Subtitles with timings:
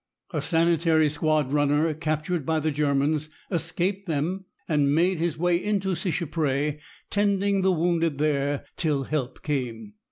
[0.31, 5.89] A sanitary squad runner captured by the Germans, escaped them and made his way into
[5.93, 6.79] Seicheprey,
[7.11, 9.93] tending the wounded there till help came.